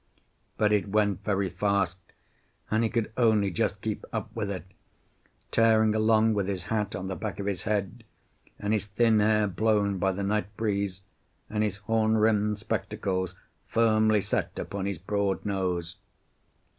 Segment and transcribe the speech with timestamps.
[0.57, 1.99] But it went very fast,
[2.71, 4.65] and he could only just keep up with it,
[5.51, 8.03] tearing along with his hat on the back of his head
[8.57, 11.01] and his thin hair blown by the night breeze,
[11.51, 13.35] and his horn rimmed spectacles
[13.67, 15.97] firmly set upon his broad nose.